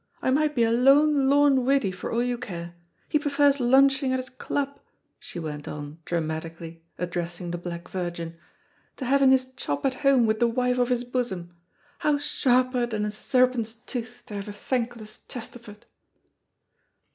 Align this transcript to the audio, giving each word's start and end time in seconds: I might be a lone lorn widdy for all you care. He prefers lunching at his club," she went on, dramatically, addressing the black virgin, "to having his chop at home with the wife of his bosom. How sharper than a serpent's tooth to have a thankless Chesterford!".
I 0.19 0.31
might 0.31 0.55
be 0.55 0.63
a 0.63 0.71
lone 0.71 1.29
lorn 1.29 1.63
widdy 1.63 1.91
for 1.91 2.11
all 2.11 2.23
you 2.23 2.35
care. 2.39 2.73
He 3.07 3.19
prefers 3.19 3.59
lunching 3.59 4.11
at 4.11 4.17
his 4.17 4.31
club," 4.31 4.79
she 5.19 5.37
went 5.37 5.67
on, 5.67 5.99
dramatically, 6.05 6.81
addressing 6.97 7.51
the 7.51 7.59
black 7.59 7.87
virgin, 7.87 8.35
"to 8.97 9.05
having 9.05 9.29
his 9.29 9.53
chop 9.53 9.85
at 9.85 9.93
home 10.01 10.25
with 10.25 10.39
the 10.39 10.47
wife 10.47 10.79
of 10.79 10.89
his 10.89 11.03
bosom. 11.03 11.55
How 11.99 12.17
sharper 12.17 12.87
than 12.87 13.05
a 13.05 13.11
serpent's 13.11 13.75
tooth 13.75 14.23
to 14.25 14.33
have 14.33 14.47
a 14.47 14.53
thankless 14.53 15.21
Chesterford!". 15.27 15.85